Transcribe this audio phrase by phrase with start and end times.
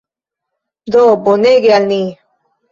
[0.95, 2.03] Do bonege al ni.